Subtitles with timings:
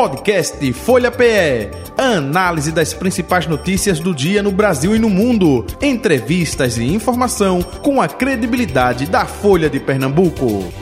[0.00, 1.68] Podcast Folha PE.
[1.98, 5.66] Análise das principais notícias do dia no Brasil e no mundo.
[5.78, 10.72] Entrevistas e informação com a credibilidade da Folha de Pernambuco.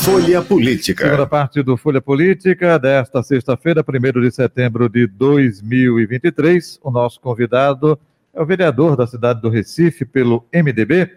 [0.00, 1.06] Folha Política.
[1.06, 6.78] Segunda parte do Folha Política desta sexta-feira, 1 de setembro de 2023.
[6.84, 7.98] O nosso convidado
[8.32, 11.10] é o vereador da cidade do Recife pelo MDB,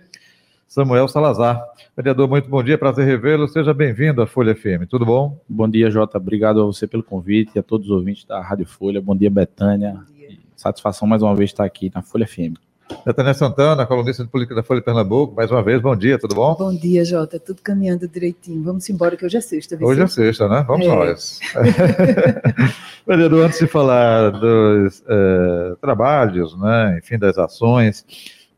[0.68, 1.62] Samuel Salazar.
[1.96, 3.48] Vereador, muito bom dia, prazer revê-lo.
[3.48, 4.88] Seja bem-vindo à Folha FM.
[4.90, 5.40] Tudo bom?
[5.48, 6.18] Bom dia, Jota.
[6.18, 9.00] Obrigado a você pelo convite e a todos os ouvintes da Rádio Folha.
[9.00, 9.94] Bom dia, Betânia.
[9.94, 10.40] Bom dia.
[10.56, 12.58] Satisfação mais uma vez estar aqui na Folha FM.
[13.06, 16.36] Betânia Santana, colunista de política da Folha de Pernambuco, mais uma vez, bom dia, tudo
[16.36, 16.56] bom?
[16.56, 18.64] Bom dia, Jota, tudo caminhando direitinho.
[18.64, 19.78] Vamos embora que hoje é sexta.
[19.82, 20.64] Hoje é sexta, né?
[20.68, 20.90] Vamos é.
[20.90, 21.40] nós.
[23.08, 28.06] Vereador, antes de falar dos é, trabalhos, né, enfim, das ações,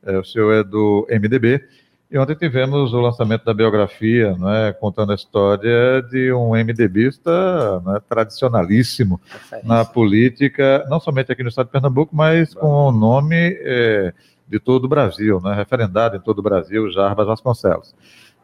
[0.06, 1.64] é, o senhor é do MDB,
[2.10, 8.00] e ontem tivemos o lançamento da biografia, né, contando a história de um MDBista né,
[8.08, 9.20] tradicionalíssimo
[9.64, 14.14] na política, não somente aqui no estado de Pernambuco, mas com o nome é,
[14.48, 17.96] de todo o Brasil, né, referendado em todo o Brasil, Jarbas Vasconcelos.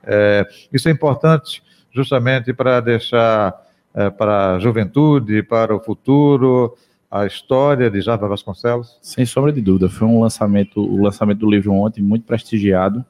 [0.03, 3.53] É, isso é importante justamente para deixar
[3.93, 6.75] é, para a juventude, para o futuro,
[7.11, 8.97] a história de Jarbas Vasconcelos?
[9.03, 13.05] Sem sombra de dúvida, foi um lançamento, o lançamento do livro ontem muito prestigiado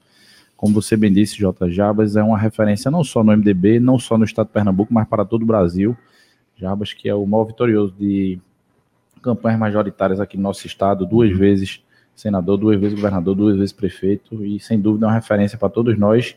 [0.62, 1.72] como você bem disse, J.
[1.72, 5.08] Jabas é uma referência não só no MDB, não só no estado de Pernambuco, mas
[5.08, 5.98] para todo o Brasil.
[6.56, 8.40] Jabas, que é o maior vitorioso de
[9.24, 11.82] campanhas majoritárias aqui no nosso estado, duas vezes
[12.16, 15.98] senador, duas vezes governador, duas vezes prefeito, e sem dúvida é uma referência para todos
[15.98, 16.36] nós,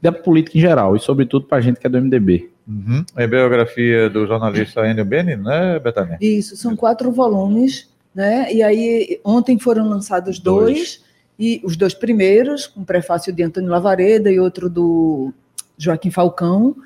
[0.00, 2.50] da política em geral, e sobretudo para a gente que é do MDB.
[2.66, 3.04] Uhum.
[3.16, 6.18] É a biografia do jornalista Enio Beni, né, Betânia?
[6.20, 8.52] Isso, são quatro volumes, né?
[8.52, 11.01] E aí ontem foram lançados dois, dois
[11.42, 15.34] e os dois primeiros, com um prefácio de Antônio Lavareda e outro do
[15.76, 16.76] Joaquim Falcão,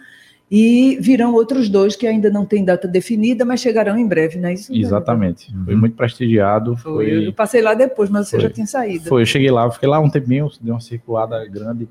[0.51, 4.49] e virão outros dois que ainda não têm data definida, mas chegarão em breve, não
[4.49, 4.75] é isso?
[4.75, 5.55] Exatamente.
[5.63, 6.75] Foi muito prestigiado.
[6.75, 7.27] Foi, foi...
[7.27, 8.45] Eu passei lá depois, mas você foi.
[8.45, 9.05] já tinha saído.
[9.11, 11.87] Foi, eu cheguei lá, fiquei lá um tempinho, dei uma circulada grande,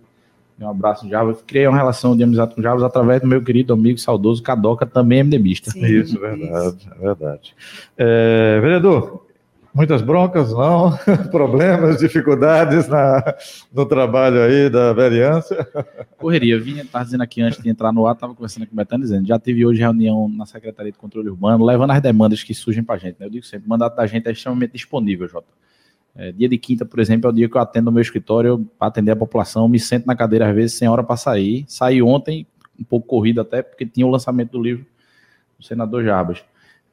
[0.57, 3.43] dei um abraço no Java, criei uma relação de amizade com Javas através do meu
[3.43, 5.69] querido amigo saudoso Cadoca, também MDBista.
[5.69, 6.99] Sim, isso, verdade, isso.
[6.99, 7.55] verdade.
[7.95, 9.24] É, vereador,
[9.75, 10.97] Muitas broncas, não?
[11.29, 13.21] Problemas, dificuldades na,
[13.73, 15.67] no trabalho aí da vereança?
[16.17, 16.55] Correria.
[16.55, 19.03] Eu vinha, estava dizendo aqui antes de entrar no ar, estava conversando com o Betânia,
[19.03, 22.85] dizendo, já tive hoje reunião na Secretaria de Controle Urbano, levando as demandas que surgem
[22.85, 23.19] para a gente.
[23.19, 23.25] Né?
[23.25, 25.47] Eu digo sempre, o mandato da gente é extremamente disponível, Jota.
[26.15, 28.65] É, dia de quinta, por exemplo, é o dia que eu atendo no meu escritório
[28.79, 31.65] para atender a população, me sento na cadeira às vezes sem hora para sair.
[31.67, 32.47] Saí ontem,
[32.79, 34.85] um pouco corrido até, porque tinha o lançamento do livro
[35.59, 36.45] do senador Jarbas.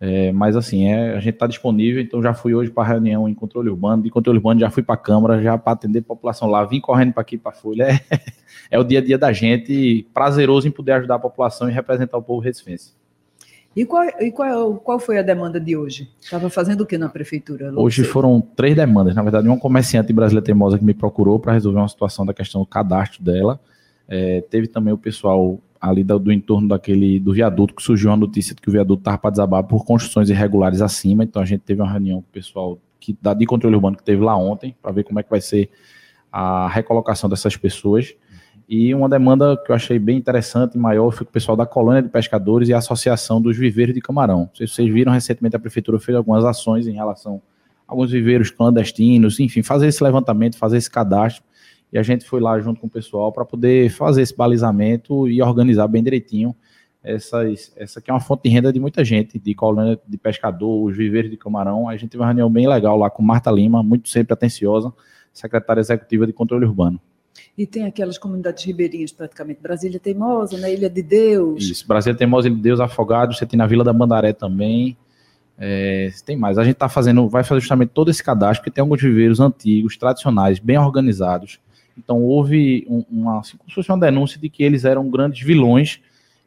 [0.05, 3.29] É, mas assim, é, a gente está disponível, então já fui hoje para a reunião
[3.29, 6.03] em controle urbano, de controle urbano já fui para a Câmara, já para atender a
[6.03, 7.85] população lá, vim correndo para aqui para a Folha.
[7.85, 8.21] É,
[8.73, 12.19] é, o dia a dia da gente, prazeroso em poder ajudar a população e representar
[12.19, 12.95] o povo recifense.
[13.77, 16.11] E qual, e qual, qual foi a demanda de hoje?
[16.21, 17.73] Estava fazendo o que na prefeitura?
[17.73, 19.15] Hoje foram três demandas.
[19.15, 22.63] Na verdade, uma comerciante brasileira teimosa que me procurou para resolver uma situação da questão
[22.63, 23.61] do cadastro dela.
[24.09, 28.17] É, teve também o pessoal ali do, do, entorno daquele do viaduto, que surgiu a
[28.17, 31.25] notícia de que o viaduto estava para desabar por construções irregulares acima.
[31.25, 34.05] Então a gente teve uma reunião com o pessoal que, da, de controle urbano que
[34.05, 35.69] teve lá ontem, para ver como é que vai ser
[36.31, 38.15] a recolocação dessas pessoas.
[38.69, 41.67] E uma demanda que eu achei bem interessante e maior foi com o pessoal da
[41.67, 44.49] colônia de pescadores e a Associação dos Viveiros de Camarão.
[44.55, 47.43] Se vocês viram, recentemente a prefeitura fez algumas ações em relação
[47.89, 51.43] a alguns viveiros clandestinos, enfim, fazer esse levantamento, fazer esse cadastro
[51.93, 55.43] e a gente foi lá junto com o pessoal para poder fazer esse balizamento e
[55.43, 56.55] organizar bem direitinho
[57.03, 60.85] essas, essa que é uma fonte de renda de muita gente, de colônia de pescador,
[60.85, 61.89] os viveiros de camarão.
[61.89, 64.93] A gente teve uma reunião bem legal lá com Marta Lima, muito sempre atenciosa,
[65.33, 67.01] secretária executiva de controle urbano.
[67.59, 70.73] E tem aquelas comunidades ribeirinhas, praticamente, Brasília Teimosa, né?
[70.73, 71.63] Ilha de Deus.
[71.63, 74.97] Isso, Brasília Teimosa, Ilha de Deus, Afogados, você tem na Vila da Mandaré também.
[75.59, 76.57] É, tem mais.
[76.57, 79.97] A gente está fazendo, vai fazer justamente todo esse cadastro, porque tem alguns viveiros antigos,
[79.97, 81.59] tradicionais, bem organizados,
[81.97, 85.45] então houve um, uma, assim, como se fosse uma denúncia de que eles eram grandes
[85.45, 86.01] vilões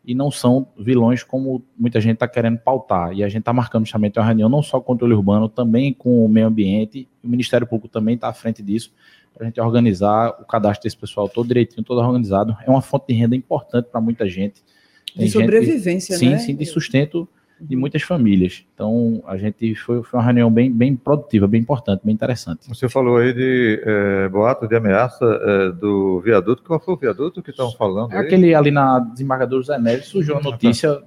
[0.05, 3.11] e não são vilões como muita gente está querendo pautar.
[3.13, 5.91] E a gente está marcando justamente uma reunião não só com o controle urbano, também
[5.91, 7.07] com o meio ambiente.
[7.23, 8.93] O Ministério Público também está à frente disso,
[9.33, 12.55] para a gente organizar o cadastro desse pessoal todo direitinho, todo organizado.
[12.65, 14.63] É uma fonte de renda importante para muita gente.
[15.15, 16.37] Tem de sobrevivência, gente, né?
[16.37, 17.27] Sim, sim, de sustento
[17.59, 18.65] de muitas famílias.
[18.73, 22.67] Então, a gente foi, foi uma reunião bem, bem produtiva, bem importante, bem interessante.
[22.67, 26.63] Você falou aí de é, boato de ameaça é, do viaduto.
[26.63, 28.13] Qual foi o viaduto que estão falando?
[28.13, 31.01] É aquele ali na desembargador José Neves, surgiu a notícia,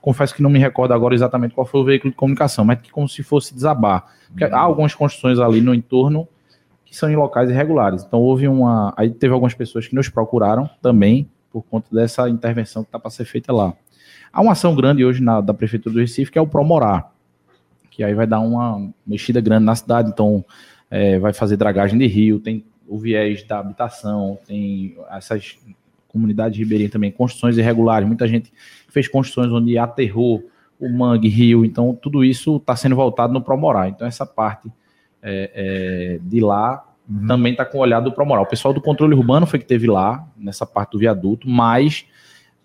[0.00, 2.90] confesso que não me recordo agora exatamente qual foi o veículo de comunicação, mas que
[2.90, 4.04] como se fosse desabar.
[4.28, 6.28] Porque há algumas construções ali no entorno
[6.84, 8.04] que são em locais irregulares.
[8.04, 8.92] Então houve uma.
[8.96, 13.10] Aí teve algumas pessoas que nos procuraram também por conta dessa intervenção que está para
[13.10, 13.72] ser feita lá.
[14.34, 17.12] Há uma ação grande hoje na, da Prefeitura do Recife, que é o Promorar,
[17.88, 20.44] que aí vai dar uma mexida grande na cidade, então
[20.90, 25.56] é, vai fazer dragagem de rio, tem o viés da habitação, tem essas
[26.08, 28.52] comunidades ribeirinhas também, construções irregulares, muita gente
[28.88, 30.42] fez construções onde aterrou
[30.80, 34.68] o mangue, rio, então tudo isso está sendo voltado no Promorar, então essa parte
[35.22, 37.28] é, é, de lá uhum.
[37.28, 38.42] também está com o olhar do Promorar.
[38.42, 42.04] O pessoal do controle urbano foi que teve lá, nessa parte do viaduto, mas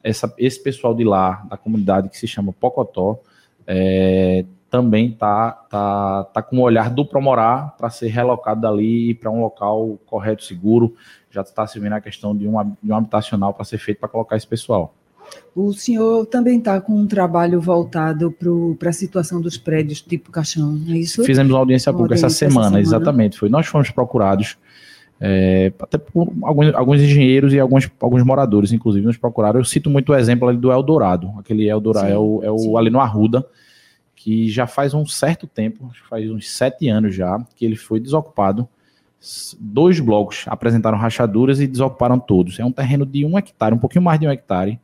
[0.04, 3.20] essa, esse pessoal de lá, da comunidade que se chama Pocotó,
[3.68, 9.32] é, também tá, tá, tá com o olhar do Promorar para ser relocado dali para
[9.32, 10.94] um local correto, seguro.
[11.32, 14.10] Já está se vendo a questão de um, de um habitacional para ser feito para
[14.10, 14.94] colocar esse pessoal.
[15.56, 18.34] O senhor também está com um trabalho voltado
[18.78, 21.24] para a situação dos prédios tipo caixão, é isso?
[21.24, 23.38] Fizemos uma audiência pública essa semana, essa semana, exatamente.
[23.38, 24.58] Foi nós fomos procurados
[25.22, 29.60] é, até por alguns, alguns, engenheiros e alguns, alguns moradores, inclusive, nos procuraram.
[29.60, 31.34] Eu cito muito o exemplo ali do Eldorado.
[31.38, 33.46] Aquele Eldorado sim, é o, é o ali no Arruda,
[34.16, 38.68] que já faz um certo tempo, faz uns sete anos já, que ele foi desocupado.
[39.60, 42.58] Dois blocos apresentaram rachaduras e desocuparam todos.
[42.58, 44.80] É um terreno de um hectare, um pouquinho mais de um hectare.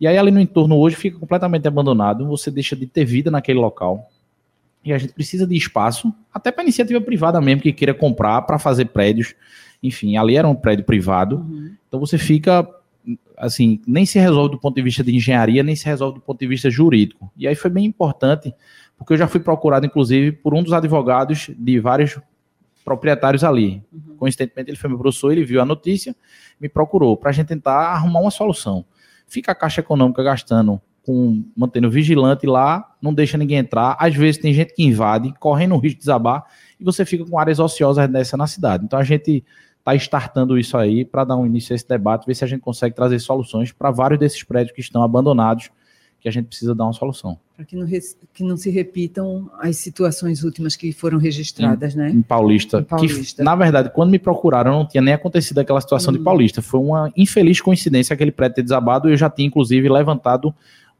[0.00, 2.26] E aí ali no entorno hoje fica completamente abandonado.
[2.28, 4.08] Você deixa de ter vida naquele local.
[4.82, 8.58] E a gente precisa de espaço, até para iniciativa privada mesmo que queira comprar para
[8.58, 9.34] fazer prédios
[9.82, 11.74] enfim, ali era um prédio privado, uhum.
[11.86, 12.68] então você fica
[13.36, 16.38] assim, nem se resolve do ponto de vista de engenharia, nem se resolve do ponto
[16.38, 17.30] de vista jurídico.
[17.36, 18.54] E aí foi bem importante,
[18.96, 22.18] porque eu já fui procurado, inclusive, por um dos advogados de vários
[22.84, 23.82] proprietários ali.
[23.92, 24.16] Uhum.
[24.16, 26.14] Coincidentemente, ele foi meu professor, ele viu a notícia,
[26.60, 28.84] me procurou para a gente tentar arrumar uma solução.
[29.26, 33.96] Fica a Caixa Econômica gastando com mantendo vigilante lá, não deixa ninguém entrar.
[33.98, 36.44] Às vezes tem gente que invade, correndo o risco de desabar,
[36.78, 38.84] e você fica com áreas ociosas dessa na cidade.
[38.84, 39.44] Então a gente
[39.78, 42.60] está startando isso aí para dar um início a esse debate, ver se a gente
[42.60, 45.70] consegue trazer soluções para vários desses prédios que estão abandonados,
[46.20, 47.38] que a gente precisa dar uma solução.
[47.54, 47.86] Para que não,
[48.34, 52.10] que não se repitam as situações últimas que foram registradas, em, né?
[52.10, 52.80] Em Paulista.
[52.80, 53.42] Em Paulista.
[53.42, 56.16] Que, na verdade, quando me procuraram, não tinha nem acontecido aquela situação hum.
[56.18, 56.60] de Paulista.
[56.60, 60.52] Foi uma infeliz coincidência aquele prédio ter desabado e eu já tinha, inclusive, levantado,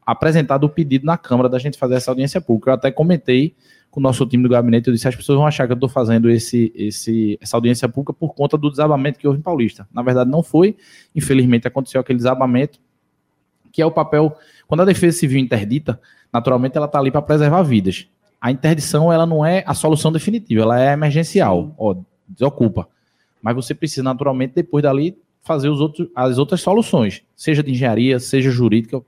[0.07, 2.71] apresentado o pedido na Câmara da gente fazer essa audiência pública.
[2.71, 3.55] Eu até comentei
[3.97, 5.89] com o nosso time do gabinete, eu disse, as pessoas vão achar que eu estou
[5.89, 9.89] fazendo esse, esse, essa audiência pública por conta do desabamento que houve em Paulista.
[9.91, 10.77] Na verdade, não foi.
[11.15, 12.79] Infelizmente, aconteceu aquele desabamento,
[13.73, 14.37] que é o papel...
[14.67, 15.99] Quando a Defesa Civil interdita,
[16.31, 18.07] naturalmente ela está ali para preservar vidas.
[18.39, 21.75] A interdição, ela não é a solução definitiva, ela é emergencial.
[21.79, 21.97] Ó,
[22.29, 22.87] desocupa.
[23.41, 28.21] Mas você precisa, naturalmente, depois dali, fazer os outros, as outras soluções, seja de engenharia,
[28.21, 29.01] seja jurídica.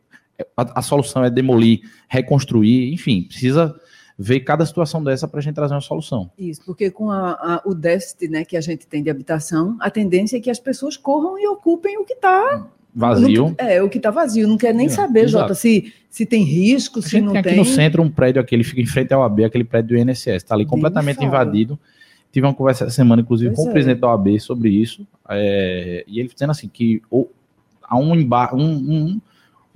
[0.56, 3.78] A, a solução é demolir, reconstruir, enfim, precisa
[4.18, 6.28] ver cada situação dessa para a gente trazer uma solução.
[6.36, 9.88] Isso, porque com a, a, o déficit né, que a gente tem de habitação, a
[9.90, 13.54] tendência é que as pessoas corram e ocupem o que está vazio.
[13.56, 14.48] é, o que está vazio.
[14.48, 15.44] Não quer nem é, saber, exato.
[15.44, 17.40] Jota, se, se tem risco, se não tem.
[17.40, 20.26] Aqui no centro um prédio aquele fica em frente ao AB, aquele prédio do INSS,
[20.26, 21.78] está ali completamente invadido.
[22.32, 23.70] Tive uma conversa essa semana, inclusive, pois com é.
[23.70, 27.30] o presidente da OAB sobre isso, é, e ele dizendo assim que ou,
[27.82, 29.20] há um, um, um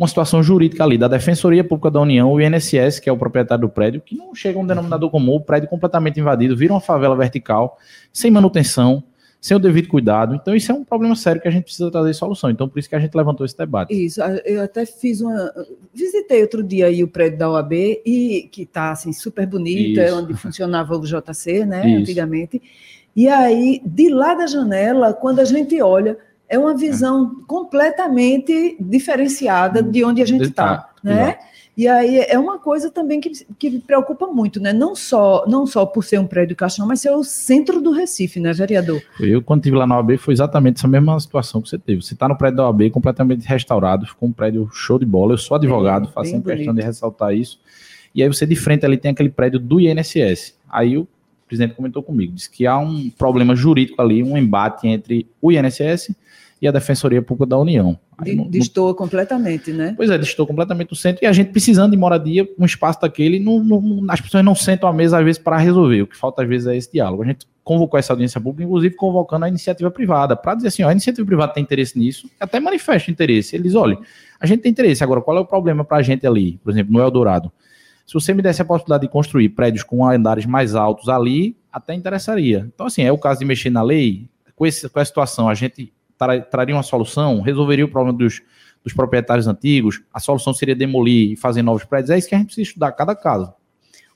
[0.02, 3.62] uma situação jurídica ali da Defensoria Pública da União, o INSS, que é o proprietário
[3.62, 6.80] do prédio, que não chega a um denominador comum, o prédio completamente invadido, vira uma
[6.80, 7.78] favela vertical,
[8.12, 9.04] sem manutenção,
[9.40, 10.34] sem o devido cuidado.
[10.34, 12.50] Então, isso é um problema sério que a gente precisa trazer solução.
[12.50, 13.92] Então, por isso que a gente levantou esse debate.
[13.92, 15.52] Isso, eu até fiz uma.
[15.94, 20.12] Visitei outro dia aí o prédio da OAB, e que está assim, super bonito, é
[20.12, 21.88] onde funcionava o JC, né?
[21.88, 22.00] Isso.
[22.02, 22.60] Antigamente.
[23.14, 26.18] E aí, de lá da janela, quando a gente olha
[26.48, 27.46] é uma visão é.
[27.46, 31.38] completamente diferenciada de onde a gente está, né?
[31.74, 34.74] E aí é uma coisa também que, que me preocupa muito, né?
[34.74, 38.38] Não só, não só por ser um prédio caixão, mas ser o centro do Recife,
[38.38, 39.00] né, vereador?
[39.18, 42.02] Eu, quando estive lá na OAB, foi exatamente essa mesma situação que você teve.
[42.02, 45.32] Você está no prédio da OAB completamente restaurado, ficou um prédio show de bola.
[45.32, 46.58] Eu sou advogado, faço sempre bonito.
[46.58, 47.58] questão de ressaltar isso.
[48.14, 50.54] E aí você de frente ali tem aquele prédio do INSS.
[50.68, 51.08] Aí o
[51.52, 56.14] presidente comentou comigo, disse que há um problema jurídico ali, um embate entre o INSS
[56.62, 57.98] e a Defensoria Pública da União.
[58.16, 58.94] Aí, no...
[58.94, 59.92] completamente, né?
[59.94, 63.38] Pois é, destoa completamente do centro e a gente precisando de moradia, um espaço daquele,
[63.38, 66.02] não, não, as pessoas não sentam à mesa às vezes para resolver.
[66.02, 67.22] O que falta às vezes é esse diálogo.
[67.22, 70.88] A gente convocou essa audiência pública, inclusive convocando a iniciativa privada, para dizer assim: ó,
[70.88, 73.54] a iniciativa privada tem interesse nisso, até manifesta interesse.
[73.54, 73.98] Eles, olha,
[74.40, 76.92] a gente tem interesse, agora qual é o problema para a gente ali, por exemplo,
[76.92, 77.52] no Eldorado?
[78.06, 81.94] Se você me desse a possibilidade de construir prédios com andares mais altos ali, até
[81.94, 82.68] interessaria.
[82.74, 85.54] Então, assim, é o caso de mexer na lei, com, esse, com a situação, a
[85.54, 88.42] gente tra traria uma solução, resolveria o problema dos,
[88.84, 92.10] dos proprietários antigos, a solução seria demolir e fazer novos prédios.
[92.10, 93.52] É isso que a gente precisa estudar cada caso.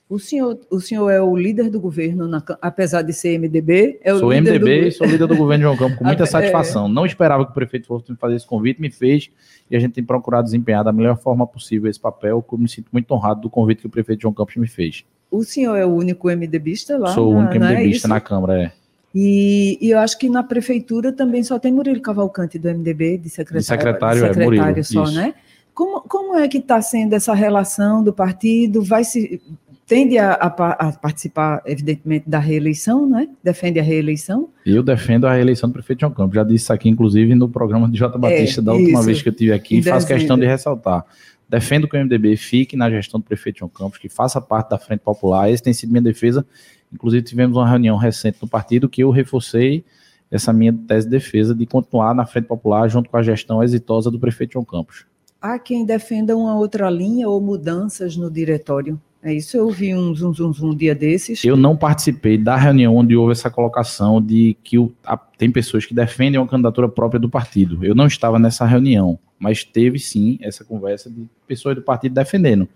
[0.09, 3.99] O senhor, o senhor é o líder do governo, na, apesar de ser MDB?
[4.01, 4.87] É o sou líder MDB do...
[4.87, 6.25] e sou líder do governo de João Campos com muita É.
[6.25, 6.87] satisfação.
[6.87, 9.29] Não esperava que o prefeito fosse me fazer esse convite, me fez,
[9.69, 12.69] e a gente tem procurado desempenhar da melhor forma possível esse papel, que eu me
[12.69, 15.03] sinto muito honrado do convite que o prefeito João Campos me fez.
[15.29, 17.13] O senhor é o único MDBista lá?
[17.13, 18.07] sou o na- único não é MDBista isso?
[18.07, 18.71] na Câmara, é.
[19.13, 23.29] E, e eu acho que na prefeitura também só tem Murilo Cavalcante do MDB, de
[23.29, 23.59] secretário.
[23.61, 25.15] De secretário, é, secretário Murilo, só, isso.
[25.15, 25.33] né?
[25.73, 28.81] Como, como é que está sendo essa relação do partido?
[28.81, 29.41] Vai se
[29.87, 33.29] tende a, a a participar, evidentemente, da reeleição, né?
[33.43, 34.49] Defende a reeleição?
[34.65, 36.35] Eu defendo a reeleição do prefeito João Campos.
[36.35, 38.17] Já disse isso aqui, inclusive, no programa de J.
[38.17, 39.03] Batista da última É, isso.
[39.05, 41.05] vez que eu estive aqui, e faço questão de ressaltar.
[41.49, 44.77] Defendo que o MDB fique na gestão do prefeito João Campos, que faça parte da
[44.77, 45.49] Frente Popular.
[45.49, 46.45] Essa tem sido minha defesa.
[46.93, 49.85] Inclusive, tivemos uma reunião recente no partido que eu reforcei
[50.29, 54.11] essa minha tese de defesa de continuar na Frente Popular junto com a gestão exitosa
[54.11, 55.05] do prefeito João Campos.
[55.41, 58.99] Há quem defenda uma outra linha ou mudanças no diretório.
[59.27, 61.43] É isso, eu vi um zum, zum, zum um dia desses.
[61.43, 65.85] Eu não participei da reunião onde houve essa colocação de que o- a- tem pessoas
[65.85, 67.83] que defendem uma candidatura própria do partido.
[67.83, 72.69] Eu não estava nessa reunião, mas teve sim essa conversa de pessoas do partido defendendo.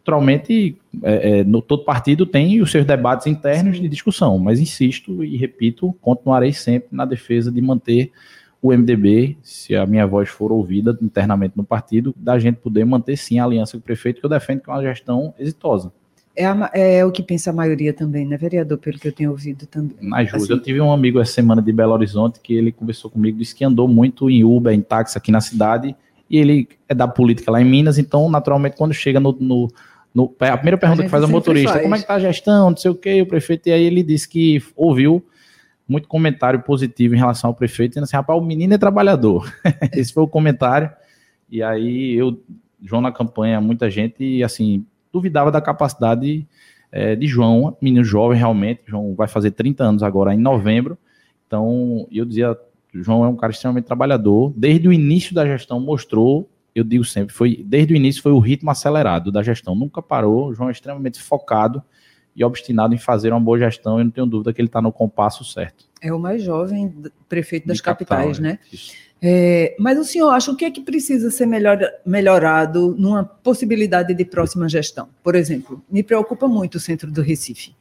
[0.00, 3.82] Naturalmente, é, é, no, todo partido tem os seus debates internos Sim.
[3.82, 8.10] de discussão, mas insisto e repito, continuarei sempre na defesa de manter
[8.60, 13.16] o MDB, se a minha voz for ouvida internamente no partido, da gente poder manter
[13.16, 15.92] sim a aliança com o prefeito, que eu defendo que é uma gestão exitosa.
[16.34, 18.78] É, a é o que pensa a maioria também, né, vereador?
[18.78, 19.96] Pelo que eu tenho ouvido também.
[20.00, 20.44] nas ruas.
[20.44, 20.52] Assim.
[20.52, 23.64] Eu tive um amigo essa semana de Belo Horizonte que ele conversou comigo, disse que
[23.64, 25.94] andou muito em Uber, em táxi aqui na cidade,
[26.30, 29.32] e ele é da política lá em Minas, então, naturalmente, quando chega no.
[29.40, 29.68] no-
[30.14, 31.82] no- a primeira pergunta gente que faz sempre motorista, faz.
[31.82, 34.02] como é que tá a gestão, não sei o quê, o prefeito, e aí ele
[34.02, 35.24] disse que ouviu
[35.88, 39.50] muito comentário positivo em relação ao prefeito, dizendo assim, rapaz, o menino é trabalhador.
[39.96, 40.90] Esse foi o comentário,
[41.50, 42.38] e aí eu,
[42.82, 46.46] João na campanha, muita gente, assim, duvidava da capacidade
[46.92, 50.98] é, de João, menino jovem realmente, João vai fazer 30 anos agora em novembro,
[51.46, 52.56] então eu dizia,
[52.92, 57.34] João é um cara extremamente trabalhador, desde o início da gestão mostrou, eu digo sempre,
[57.34, 61.20] foi desde o início foi o ritmo acelerado da gestão, nunca parou, João é extremamente
[61.20, 61.82] focado
[62.38, 64.92] e obstinado em fazer uma boa gestão, eu não tenho dúvida que ele está no
[64.92, 65.84] compasso certo.
[66.00, 66.94] É o mais jovem
[67.28, 68.42] prefeito das capital, capitais, é.
[68.42, 68.58] né?
[69.20, 74.14] É, mas o senhor acha o que é que precisa ser melhor, melhorado numa possibilidade
[74.14, 75.08] de próxima gestão?
[75.24, 77.74] Por exemplo, me preocupa muito o centro do Recife.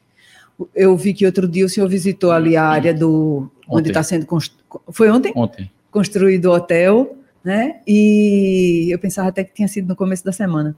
[0.73, 3.89] Eu vi que outro dia o senhor visitou ali a área do onde Ontem.
[3.89, 4.65] está sendo construído.
[4.91, 5.31] Foi ontem?
[5.35, 5.71] Ontem.
[5.91, 7.79] construído o hotel, né?
[7.85, 10.75] E eu pensava até que tinha sido no começo da semana,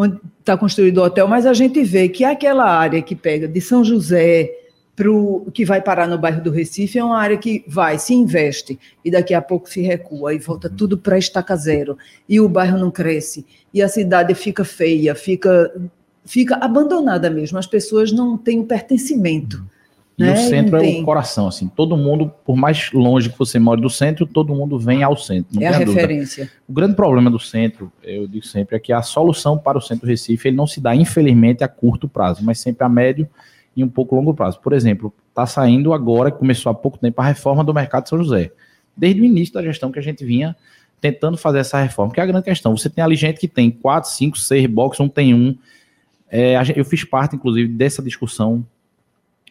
[0.00, 3.60] onde está construído o hotel, mas a gente vê que aquela área que pega de
[3.60, 4.50] São José
[4.96, 8.78] pro que vai parar no bairro do Recife é uma área que vai, se investe
[9.04, 12.78] e daqui a pouco se recua e volta tudo para estaca zero e o bairro
[12.78, 15.70] não cresce e a cidade fica feia, fica
[16.24, 17.58] fica abandonada mesmo.
[17.58, 19.62] As pessoas não têm o pertencimento.
[20.20, 20.34] E né?
[20.34, 23.80] o centro Não é o coração, assim, todo mundo, por mais longe que você more
[23.80, 25.92] do centro, todo mundo vem ao centro, não é a dúvida.
[25.92, 26.50] referência.
[26.68, 30.06] O grande problema do centro, eu digo sempre, é que a solução para o centro
[30.06, 33.26] Recife ele não se dá, infelizmente, a curto prazo, mas sempre a médio
[33.74, 34.60] e um pouco longo prazo.
[34.60, 38.18] Por exemplo, está saindo agora, começou há pouco tempo, a reforma do mercado de São
[38.18, 38.50] José.
[38.94, 40.54] Desde o início da gestão que a gente vinha
[41.00, 42.76] tentando fazer essa reforma, que é a grande questão.
[42.76, 45.56] Você tem ali gente que tem quatro, cinco, seis boxes, um tem um.
[46.30, 48.62] É, eu fiz parte, inclusive, dessa discussão.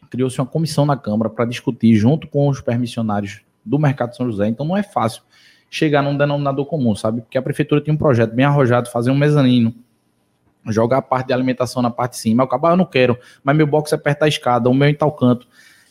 [0.10, 4.26] Criou-se uma comissão na Câmara para discutir junto com os permissionários do mercado de São
[4.30, 4.48] José.
[4.48, 5.22] Então não é fácil
[5.70, 7.22] chegar num denominador comum, sabe?
[7.22, 9.74] Porque a prefeitura tinha um projeto bem arrojado, fazer um mezanino,
[10.68, 12.42] jogar a parte de alimentação na parte de cima.
[12.42, 14.90] Eu acabo, ah, eu não quero, mas meu box é perto da escada, o meu
[14.90, 15.48] em tal canto.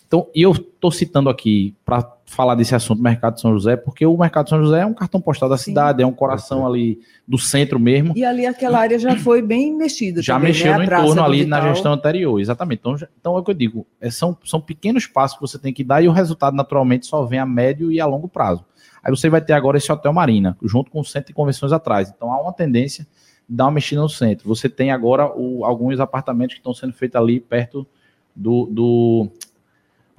[0.09, 3.77] Então, e eu estou citando aqui para falar desse assunto do Mercado de São José,
[3.77, 5.65] porque o Mercado de São José é um cartão postal da Sim.
[5.65, 8.15] cidade, é um coração ali do centro mesmo.
[8.17, 10.23] E ali aquela área já foi bem mexida.
[10.23, 10.73] Já também, mexeu né?
[10.73, 12.79] A no entorno ali na gestão anterior, exatamente.
[12.81, 15.59] Então, já- então é o que eu digo, é, são, são pequenos passos que você
[15.59, 18.65] tem que dar e o resultado naturalmente só vem a médio e a longo prazo.
[19.03, 22.11] Aí você vai ter agora esse Hotel Marina, junto com o Centro de Convenções atrás.
[22.15, 23.07] Então há uma tendência
[23.47, 24.49] de dar uma mexida no centro.
[24.49, 27.87] Você tem agora o- alguns apartamentos que estão sendo feitos ali perto
[28.35, 29.29] do, do-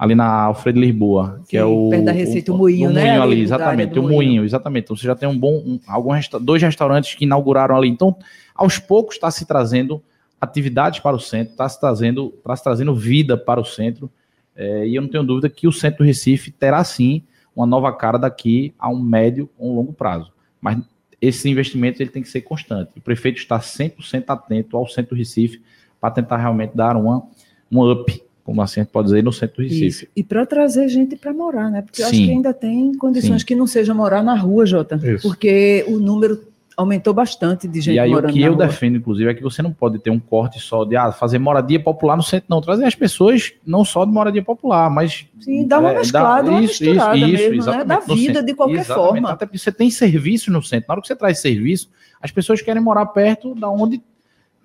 [0.00, 3.04] ali na Alfredo Lisboa, que Sim, é o perto da Receita, o Moinho, o né?
[3.04, 4.16] Moinho Ali exatamente, do o Moinho.
[4.16, 4.84] moinho, exatamente.
[4.84, 7.86] Então você já tem um bom, um, algum resta- dois restaurantes que inauguraram ali.
[7.86, 8.16] Então,
[8.54, 10.02] aos poucos está se trazendo
[10.40, 14.10] atividades para o centro, está se trazendo, está se trazendo vida para o centro.
[14.56, 17.22] É, e eu não tenho dúvida que o centro do Recife terá sim
[17.54, 20.32] uma nova cara daqui a um médio ou um longo prazo.
[20.62, 20.78] Mas
[21.20, 22.92] esse investimento ele tem que ser constante.
[22.96, 25.60] O prefeito está 100% atento ao centro do Recife
[26.00, 27.22] para tentar realmente dar uma,
[27.70, 29.86] um up, como assim a gente pode dizer, no centro do Recife.
[29.86, 30.06] Isso.
[30.16, 31.82] E para trazer gente para morar, né?
[31.82, 33.46] Porque eu acho que ainda tem condições Sim.
[33.46, 34.96] que não seja morar na rua, Jota.
[34.96, 35.26] Isso.
[35.26, 38.66] Porque o número aumentou bastante de gente E aí o morando que na eu rua.
[38.66, 41.78] defendo, inclusive, é que você não pode ter um corte só de ah, fazer moradia
[41.78, 42.60] popular no centro, não.
[42.60, 45.26] Trazer as pessoas não só de moradia popular, mas.
[45.40, 47.84] Sim, dá uma é, mesclada, uma isso, misturada isso, isso, mesmo, né?
[47.84, 48.46] Da vida centro.
[48.46, 49.30] de qualquer Exatamente, forma.
[49.30, 50.86] Até porque você tem serviço no centro.
[50.88, 54.02] Na hora que você traz serviço, as pessoas querem morar perto da onde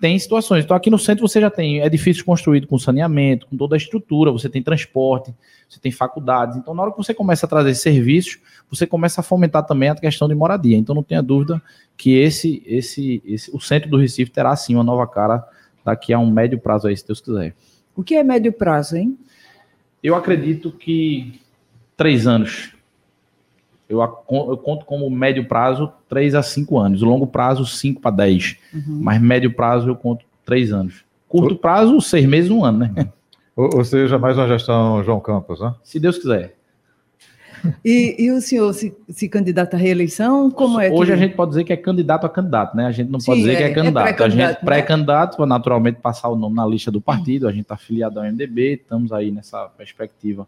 [0.00, 0.64] tem situações.
[0.64, 4.30] Então, aqui no centro você já tem edifícios construídos com saneamento, com toda a estrutura,
[4.30, 5.34] você tem transporte,
[5.68, 6.56] você tem faculdades.
[6.56, 8.38] Então, na hora que você começa a trazer serviços,
[8.70, 10.76] você começa a fomentar também a questão de moradia.
[10.76, 11.62] Então, não tenha dúvida
[11.96, 15.42] que esse, esse, esse, o centro do Recife terá sim uma nova cara
[15.84, 17.54] daqui a um médio prazo aí, se Deus quiser.
[17.94, 19.16] O que é médio prazo, hein?
[20.02, 21.40] Eu acredito que
[21.96, 22.75] três anos.
[23.88, 27.02] Eu, a- eu conto como médio prazo três a cinco anos.
[27.02, 28.56] Longo prazo, cinco para dez.
[28.74, 28.98] Uhum.
[29.02, 31.04] Mas médio prazo eu conto três anos.
[31.28, 33.08] Curto prazo, seis meses, um ano, né?
[33.56, 35.74] Ou, ou seja, mais uma gestão João Campos, né?
[35.82, 36.54] Se Deus quiser.
[37.84, 40.50] E, e o senhor se, se candidata à reeleição?
[40.50, 40.90] Como é?
[40.90, 41.12] Hoje que...
[41.12, 42.86] a gente pode dizer que é candidato a candidato, né?
[42.86, 44.02] A gente não Sim, pode dizer é- que é é candidato.
[44.02, 44.64] a pré-candidato, gente né?
[44.64, 47.48] pré-candidato para naturalmente passar o nome na lista do partido.
[47.48, 50.46] A gente está afiliado ao MDB, estamos aí nessa perspectiva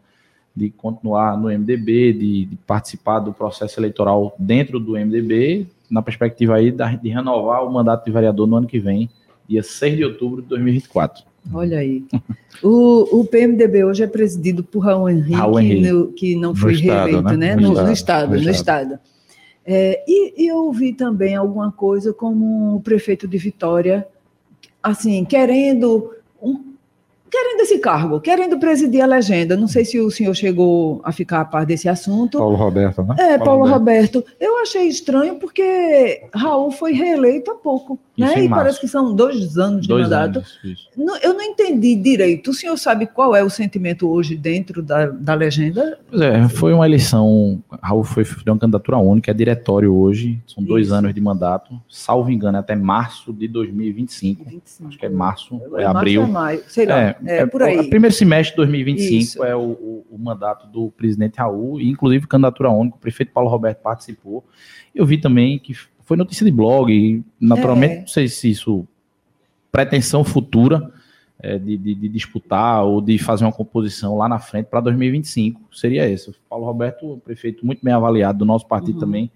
[0.59, 6.57] de continuar no MDB, de, de participar do processo eleitoral dentro do MDB, na perspectiva
[6.57, 9.09] aí da- de renovar o mandato de vereador no ano que vem,
[9.49, 11.25] dia 6 de outubro de 2024.
[11.55, 12.05] Olha aí.
[12.63, 15.91] O, o PMDB hoje é presidido por Raul Henrique, Raul Henrique.
[15.91, 17.55] no- que não foi estado, reeleito, né?
[17.55, 17.57] né?
[17.57, 18.99] No No, estado, no estado, no no estado.
[19.65, 24.07] É, e, e eu ouvi também alguma coisa como o prefeito de Vitória,
[24.83, 26.11] assim, querendo
[26.43, 26.68] um-
[27.31, 29.57] querendo esse cargo, querendo presidir a legenda.
[29.57, 32.39] Não sei se o senhor chegou a ficar a par desse assunto.
[32.39, 33.15] Paulo Roberto, né?
[33.19, 34.25] É, Paulo Paulo Roberto.
[34.41, 38.45] Eu achei estranho porque Raul foi reeleito há pouco, Isso né?
[38.45, 38.63] E março.
[38.63, 40.39] parece que são dois anos de Dois mandato.
[40.39, 40.89] anos.
[40.97, 42.51] Não, eu não entendi direito.
[42.51, 45.99] O senhor sabe qual é o sentimento hoje dentro da, da legenda?
[46.09, 47.63] Pois é, foi uma eleição.
[47.83, 50.95] Raul foi uma candidatura única, é diretório hoje, são dois Isso.
[50.95, 54.45] anos de mandato, salvo engano, é até março de 2025.
[54.45, 54.89] 25.
[54.89, 56.23] Acho que é março, é, março abril.
[56.23, 56.99] É maio, sei lá.
[57.01, 57.89] É, É, por aí.
[57.89, 59.45] Primeiro semestre de 2025 Isso.
[59.45, 63.49] é o, o- o mandato do presidente Raul, e inclusive candidatura única, o prefeito Paulo
[63.51, 64.45] Roberto participou.
[64.95, 68.01] Eu vi também que foi notícia de blog, e naturalmente, É.
[68.01, 68.87] não sei se isso
[69.71, 70.91] pretensão futura
[71.41, 75.61] é, de, de- de disputar ou de fazer uma composição lá na frente para 2025
[75.73, 76.31] seria esse.
[76.31, 79.01] O Paulo Roberto, um prefeito muito bem avaliado do nosso partido Uhum.
[79.01, 79.31] também,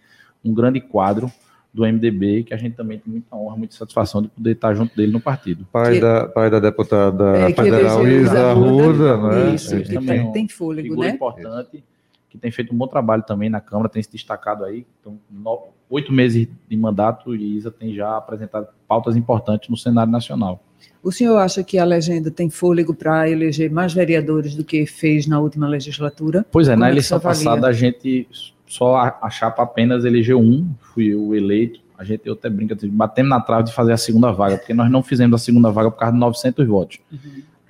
[0.45, 1.31] um grande quadro
[1.73, 4.95] do MDB, que a gente também tem muita honra, muita satisfação de poder estar junto
[4.95, 5.67] dele no partido.
[5.73, 9.55] Pai, Que- da, pai da deputada É, federal Isa Arruda, né?
[9.55, 10.07] Isso, É, que também.
[10.07, 11.15] tem- Tem, tem fôlego, figura né?
[11.15, 11.83] importante,
[12.29, 14.85] que tem feito um bom trabalho também na Câmara, tem se destacado aí.
[15.01, 20.13] Então, no- oito meses de mandato e Isa tem já apresentado pautas importantes no cenário
[20.13, 20.63] nacional.
[21.03, 25.27] O senhor acha que a legenda tem fôlego para eleger mais vereadores do que fez
[25.27, 26.45] na última legislatura?
[26.51, 28.29] Pois é, Como na é eleição passada a gente
[28.67, 31.81] só a, a chapa apenas elegeu um, fui eu eleito.
[31.97, 34.91] A gente eu até brinca, batemos na trave de fazer a segunda vaga, porque nós
[34.91, 36.99] não fizemos a segunda vaga por causa de 900 votos.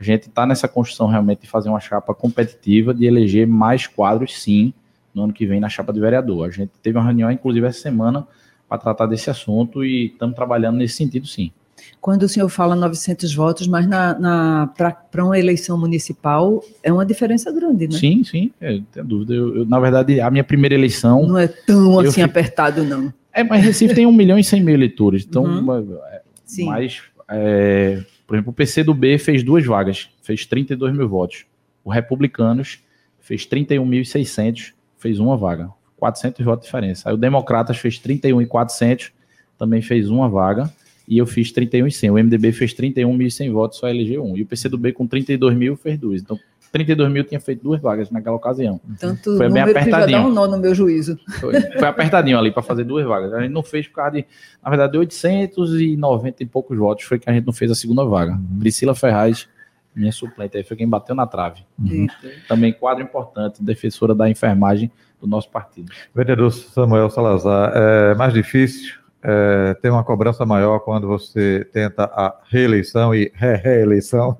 [0.01, 4.41] A gente está nessa construção realmente de fazer uma chapa competitiva, de eleger mais quadros,
[4.41, 4.73] sim,
[5.15, 6.49] no ano que vem na chapa de vereador.
[6.49, 8.27] A gente teve uma reunião, inclusive, essa semana
[8.69, 11.53] para tratar desse assunto e estamos trabalhando nesse sentido, sim.
[12.01, 17.07] Quando o senhor fala 900 votos, mas na, na, para uma eleição municipal é uma
[17.07, 17.99] diferença grande, né?
[17.99, 19.35] Sim, sim, é, tem dúvida.
[19.35, 21.27] Eu, eu, na verdade, a minha primeira eleição.
[21.27, 23.13] Não é tão assim fico- apertado, não.
[23.33, 25.25] É, mas Recife tem 1 milhão e 100 mil eleitores.
[25.29, 25.99] Então, Uhum.
[26.45, 26.67] Sim.
[26.67, 31.47] Mas, é, por exemplo, o PC do B fez duas vagas, fez 32 mil votos.
[31.83, 32.81] O Republicanos
[33.21, 35.71] fez 31.600, fez uma vaga.
[35.97, 37.09] 400 votos de diferença.
[37.09, 39.13] Aí o Democratas fez 31.400,
[39.57, 40.71] também fez uma vaga.
[41.07, 42.11] E eu fiz 31.100.
[42.11, 44.37] O MDB fez 31.100 votos, só elegeu um.
[44.37, 46.23] E o PC do B com 32 mil fez duas.
[46.23, 46.39] Então,
[46.73, 48.81] 32 mil tinha feito duas vagas naquela ocasião.
[48.99, 50.29] Tanto Foi bem número que já dá apertadinho.
[50.29, 51.19] um nó no meu juízo.
[51.39, 53.33] Foi, foi apertadinho ali para fazer duas vagas.
[53.35, 54.27] A gente não fez por causa de,
[54.63, 58.41] na verdade, 890 e poucos votos foi que a gente não fez a segunda vaga.
[58.59, 59.47] Priscila Ferraz,
[59.95, 61.63] minha suplente, aí foi quem bateu na trave.
[61.87, 62.15] Eita.
[62.49, 65.93] Também quadro importante, defensora da enfermagem do nosso partido.
[66.15, 72.35] Vereador Samuel Salazar, é mais difícil é, ter uma cobrança maior quando você tenta a
[72.51, 74.37] reeleição e re-reeleição?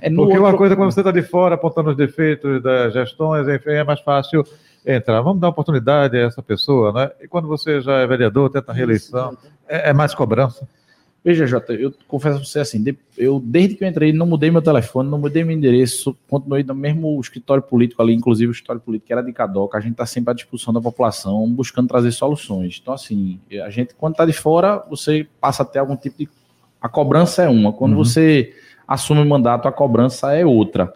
[0.00, 3.46] É, Porque uma outro- coisa, quando você está de fora apontando os defeitos das gestões,
[3.48, 4.44] enfim, é mais fácil
[4.84, 5.20] entrar.
[5.20, 7.10] Vamos dar oportunidade a essa pessoa, né?
[7.20, 9.36] E quando você já é vereador, tenta a reeleição,
[9.68, 10.66] é, é mais cobrança.
[11.22, 12.82] Veja, Jota, eu confesso pra você assim,
[13.18, 16.74] eu desde que eu entrei não mudei meu telefone, não mudei meu endereço, continuei no
[16.74, 20.06] mesmo escritório político ali, inclusive o escritório político que era de Cadoca, a gente está
[20.06, 22.78] sempre à disposição da população, buscando trazer soluções.
[22.80, 26.28] Então, assim, a gente, quando está de fora, você passa a ter algum tipo de...
[26.80, 27.98] A cobrança é uma, quando Uhum.
[27.98, 28.54] você
[28.88, 30.90] assume o mandato, a cobrança é outra.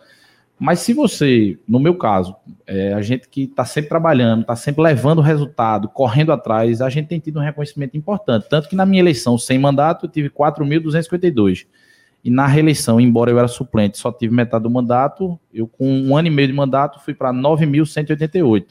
[0.58, 2.34] Mas se você, no meu caso,
[2.66, 7.08] é, a gente que está sempre trabalhando, está sempre levando resultado, correndo atrás, a gente
[7.08, 8.48] tem tido um reconhecimento importante.
[8.48, 11.66] Tanto que na minha eleição sem mandato eu tive 4.252.
[12.24, 16.16] E na reeleição, embora eu era suplente, só tive metade do mandato, eu com um
[16.16, 18.68] ano e meio de mandato fui para 9.188.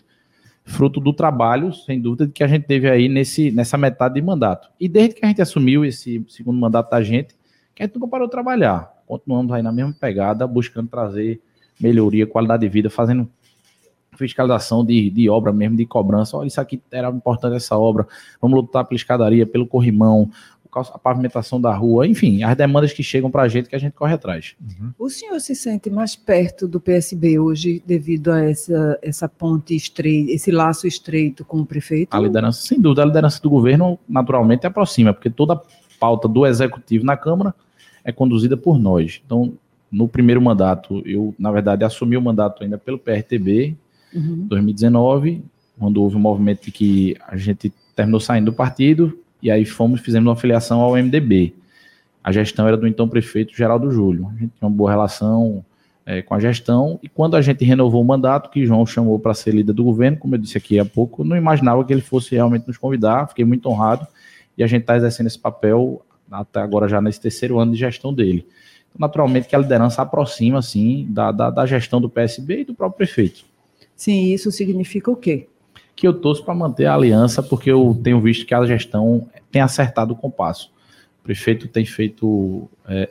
[0.66, 4.70] Fruto do trabalho, sem dúvida, que a gente teve aí nesse, nessa metade de mandato.
[4.80, 7.36] E desde que a gente assumiu esse segundo mandato da gente,
[7.76, 8.92] que a gente nunca parou de trabalhar.
[9.06, 11.42] Continuamos aí na mesma pegada, buscando trazer
[11.84, 13.30] melhoria, qualidade de vida, fazendo
[14.18, 16.38] fiscalização de, de obra mesmo, de cobrança.
[16.38, 18.08] Olha, isso aqui era importante essa obra.
[18.42, 20.30] Vamos lutar pela escadaria, pelo corrimão,
[20.76, 23.94] a pavimentação da rua, enfim, as demandas que chegam para a gente que a gente
[23.94, 24.56] corre atrás.
[24.60, 24.92] Uhum.
[24.98, 30.32] O senhor se sente mais perto do PSB hoje devido a essa, essa ponte estreita,
[30.32, 32.16] esse laço estreito com o prefeito?
[32.16, 35.62] A liderança, sem dúvida, a liderança do governo naturalmente aproxima, porque toda a
[36.00, 37.54] pauta do executivo na Câmara
[38.04, 39.22] é conduzida por nós.
[39.24, 39.54] Então,
[39.94, 43.76] no primeiro mandato, eu, na verdade, assumi o mandato ainda pelo PRTB,
[44.14, 44.48] uhum.
[44.50, 45.44] 2019,
[45.78, 50.28] quando houve um movimento que a gente terminou saindo do partido, e aí fomos, fizemos
[50.28, 51.54] uma filiação ao MDB.
[52.24, 54.26] A gestão era do então prefeito Geraldo Júlio.
[54.30, 55.64] A gente tinha uma boa relação
[56.08, 59.36] é, com a gestão, e quando a gente renovou o mandato, que João chamou para
[59.36, 62.34] ser líder do governo, como eu disse aqui há pouco, não imaginava que ele fosse
[62.34, 64.08] realmente nos convidar, fiquei muito honrado,
[64.58, 68.12] e a gente está exercendo esse papel até agora já nesse terceiro ano de gestão
[68.12, 68.44] dele
[68.98, 72.98] naturalmente que a liderança aproxima, assim, da, da, da, gestão do PSB e do próprio
[72.98, 73.46] prefeito.
[73.96, 75.48] Sim, isso significa o quê?
[75.96, 79.62] Que eu torço para manter a aliança, porque eu tenho visto que a gestão tem
[79.62, 80.72] acertado o compasso.
[81.22, 83.10] O prefeito tem feito é,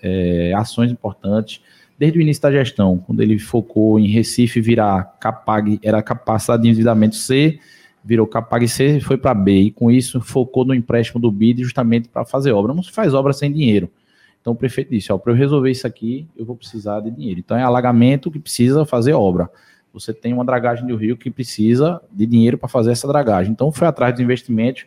[0.51, 1.61] é, ações importantes,
[1.99, 6.69] desde o início da gestão, quando ele focou em Recife virar Capag, era capacidade de
[6.69, 7.59] endividamento C,
[8.05, 12.09] virou Capag C, foi para B, e com isso focou no empréstimo do BID justamente
[12.09, 12.75] para fazer obra.
[12.75, 13.89] Não se faz obra sem dinheiro.
[14.43, 17.41] Então o prefeito disse: para eu resolver isso aqui, eu vou precisar de dinheiro.
[17.41, 19.49] Então é alagamento que precisa fazer obra.
[19.95, 23.53] Você tem uma dragagem do rio que precisa de dinheiro para fazer essa dragagem.
[23.53, 24.85] Então foi atrás dos investimentos.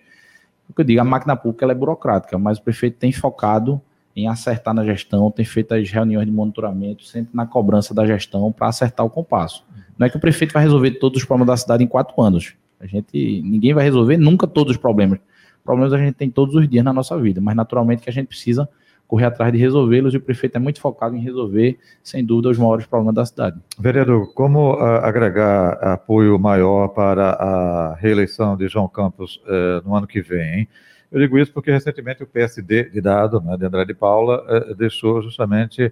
[0.69, 3.81] O que eu digo, a máquina pública é burocrática, mas o prefeito tem focado
[4.15, 8.51] em acertar na gestão, tem feito as reuniões de monitoramento, sempre na cobrança da gestão
[8.51, 9.63] para acertar o compasso.
[9.97, 12.55] Não é que o prefeito vai resolver todos os problemas da cidade em quatro anos.
[12.79, 15.19] A gente, ninguém vai resolver nunca todos os problemas.
[15.63, 18.27] Problemas a gente tem todos os dias na nossa vida, mas naturalmente que a gente
[18.27, 18.67] precisa
[19.07, 22.57] correr atrás de resolvê-los e o prefeito é muito focado em resolver, sem dúvida, os
[22.57, 23.59] maiores problemas da cidade.
[23.79, 30.07] Vereador, como uh, agregar apoio maior para a reeleição de João Campos uh, no ano
[30.07, 30.59] que vem?
[30.59, 30.67] Hein?
[31.11, 34.75] Eu digo isso porque recentemente o PSD de dado, né, de André de Paula, uh,
[34.75, 35.91] deixou justamente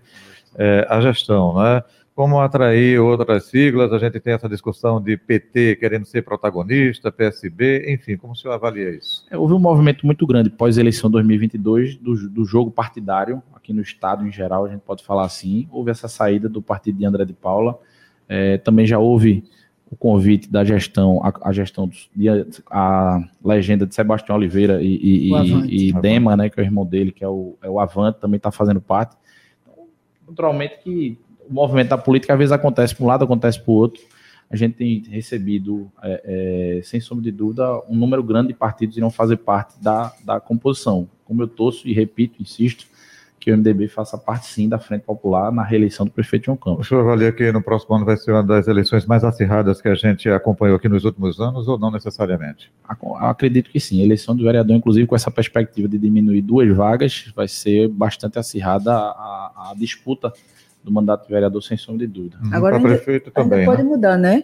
[0.88, 1.82] a gestão, né?
[2.15, 7.91] Como atrair outras siglas, a gente tem essa discussão de PT querendo ser protagonista, PSB,
[7.91, 9.26] enfim, como o senhor avalia isso?
[9.32, 14.28] É, houve um movimento muito grande pós-eleição 2022 do, do jogo partidário, aqui no Estado
[14.28, 17.34] em geral, a gente pode falar assim, houve essa saída do partido de André de
[17.34, 17.80] Paula,
[18.30, 19.43] é, também já houve
[19.89, 22.30] o convite da gestão, a, a gestão, de,
[22.69, 26.86] a legenda de Sebastião Oliveira e, e, e, e Dema, né, que é o irmão
[26.86, 29.15] dele, que é o, é o Avante, também está fazendo parte.
[29.62, 29.88] Então,
[30.28, 31.17] naturalmente que
[31.49, 34.01] o movimento da política às vezes acontece para um lado, acontece para o outro.
[34.49, 38.95] A gente tem recebido, é, é, sem sombra de dúvida, um número grande de partidos
[38.97, 41.10] irão fazer parte da, da composição.
[41.25, 42.86] Como eu torço e repito, insisto,
[43.43, 46.86] que o MDB faça parte sim da Frente Popular na reeleição do prefeito João Campos.
[46.86, 49.89] O senhor avalia que no próximo ano vai ser uma das eleições mais acirradas que
[49.89, 52.71] a gente acompanhou aqui nos últimos anos ou não necessariamente?
[53.03, 54.01] Eu acredito que sim.
[54.01, 58.39] A eleição do vereador, inclusive com essa perspectiva de diminuir duas vagas, vai ser bastante
[58.39, 60.32] acirrada a, a disputa
[60.84, 62.38] do mandato de vereador, sem sombra de dúvida.
[62.43, 62.54] Uhum.
[62.54, 63.89] Agora, ainda, prefeito também, ainda pode né?
[63.89, 64.43] mudar, né?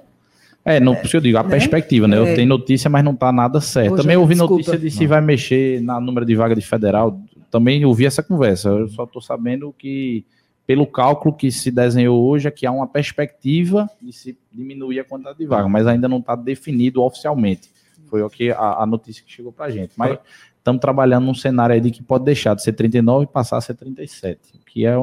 [0.63, 1.49] É, não, é, eu digo, a né?
[1.49, 2.17] perspectiva, né?
[2.17, 2.19] É.
[2.19, 3.93] Eu tenho notícia, mas não está nada certo.
[3.93, 4.53] Hoje, também ouvi desculpa.
[4.55, 5.09] notícia de se não.
[5.09, 7.19] vai mexer na número de vaga de federal.
[7.49, 8.69] Também ouvi essa conversa.
[8.69, 10.25] Eu só estou sabendo que,
[10.67, 15.03] pelo cálculo que se desenhou hoje, é que há uma perspectiva de se diminuir a
[15.03, 17.69] quantidade de vaga, mas ainda não está definido oficialmente.
[18.07, 19.93] Foi o que a, a notícia que chegou para a gente.
[19.95, 20.17] Mas
[20.59, 23.61] estamos trabalhando num cenário aí de que pode deixar de ser 39 e passar a
[23.61, 24.93] ser 37, o que é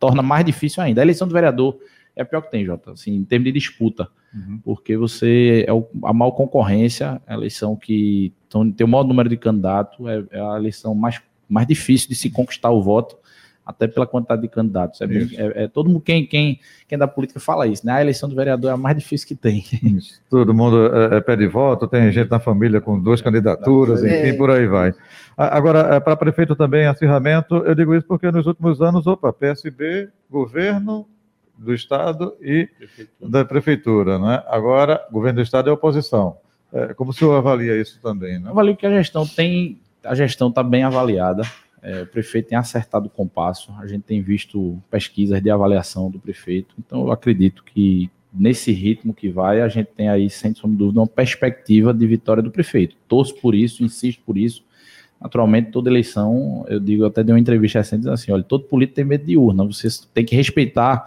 [0.00, 1.02] torna mais difícil ainda.
[1.02, 1.78] A eleição do vereador
[2.16, 4.60] é a pior que tem, Jota, assim, em termos de disputa, uhum.
[4.64, 9.28] porque você é o, a maior concorrência, a eleição que então, tem o maior número
[9.28, 13.16] de candidatos, é, é, a eleição mais, mais difícil de se conquistar o voto,
[13.64, 15.00] até pela quantidade de candidatos.
[15.00, 17.92] É, é, é, todo mundo, quem, quem, quem é da política fala isso, né?
[17.92, 19.64] A eleição do vereador é a mais difícil que tem.
[19.82, 20.20] Isso.
[20.28, 24.28] Todo mundo é, é pede voto, tem gente na família com duas candidaturas, é.
[24.28, 24.92] enfim, por aí vai.
[25.36, 31.06] Agora, para prefeito também, acirramento, eu digo isso porque nos últimos anos, opa, PSB, governo
[31.56, 33.30] do Estado e prefeitura.
[33.30, 34.42] da Prefeitura, né?
[34.48, 36.36] Agora, governo do Estado é oposição.
[36.96, 38.38] Como o senhor avalia isso também?
[38.38, 38.46] Né?
[38.46, 41.42] Eu avalio que a gestão tem, a gestão está bem avaliada,
[41.84, 46.18] É, o prefeito tem acertado o compasso, a gente tem visto pesquisas de avaliação do
[46.18, 50.98] prefeito, então eu acredito que nesse ritmo que vai, a gente tem aí, sem dúvida,
[50.98, 52.96] uma perspectiva de vitória do prefeito.
[53.06, 54.64] Torço por isso, insisto por isso.
[55.20, 59.04] Naturalmente, toda eleição, eu digo, até dei uma entrevista recente assim: olha, todo político tem
[59.04, 61.04] medo de urna, você tem que respeitar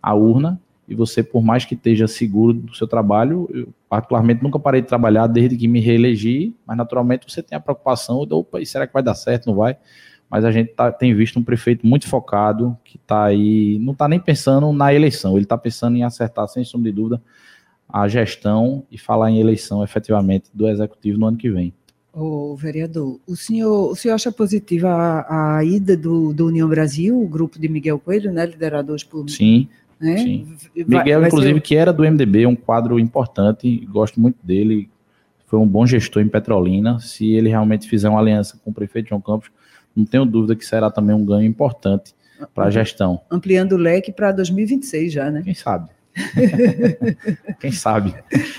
[0.00, 4.58] a urna e você, por mais que esteja seguro do seu trabalho, eu particularmente nunca
[4.58, 8.64] parei de trabalhar desde que me reelegi, mas naturalmente você tem a preocupação de, opa,
[8.64, 9.76] será que vai dar certo, não vai?
[10.30, 14.08] Mas a gente tá, tem visto um prefeito muito focado, que está aí, não está
[14.08, 17.20] nem pensando na eleição, ele está pensando em acertar, sem sombra de dúvida,
[17.88, 21.72] a gestão e falar em eleição efetivamente do executivo no ano que vem.
[22.12, 27.20] O vereador, o senhor, o senhor acha positiva a, a ida do, do, União Brasil,
[27.20, 29.28] o grupo de Miguel Coelho, né, liderado hoje por...
[29.28, 30.16] Sim, né?
[30.16, 30.56] sim.
[30.86, 31.60] Vai, Miguel, vai inclusive, ser...
[31.60, 34.88] que era do MDB, um quadro importante, gosto muito dele,
[35.46, 39.08] foi um bom gestor em Petrolina, se ele realmente fizer uma aliança com o prefeito
[39.08, 39.50] João Campos,
[39.94, 42.14] não tenho dúvida que será também um ganho importante
[42.54, 43.20] para a gestão.
[43.30, 45.42] Ampliando o leque para 2026 já, né?
[45.42, 45.90] Quem sabe?
[47.60, 48.14] Quem sabe?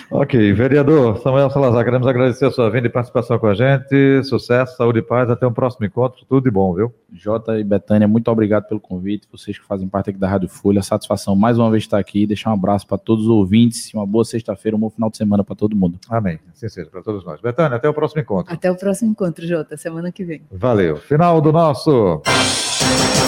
[0.09, 4.23] Ok, vereador Samuel Salazar, queremos agradecer a sua vinda e participação com a gente.
[4.23, 5.29] Sucesso, saúde e paz.
[5.29, 6.25] Até o um próximo encontro.
[6.27, 6.93] Tudo de bom, viu?
[7.13, 9.27] Jota e Betânia, muito obrigado pelo convite.
[9.31, 10.81] Vocês que fazem parte aqui da Rádio Folha.
[10.81, 12.25] Satisfação mais uma vez estar aqui.
[12.25, 13.93] Deixar um abraço para todos os ouvintes.
[13.93, 15.99] Uma boa sexta-feira, um bom final de semana para todo mundo.
[16.09, 16.39] Amém.
[16.53, 17.41] Assim seja, para todos nós.
[17.41, 18.53] Betânia, até o próximo encontro.
[18.53, 19.75] Até o próximo encontro, Jota.
[19.77, 20.41] Semana que vem.
[20.51, 20.97] Valeu.
[20.97, 22.21] Final do nosso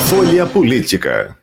[0.09, 1.42] Folha Política.